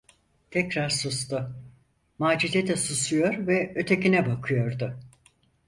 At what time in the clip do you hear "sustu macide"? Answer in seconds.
0.89-2.67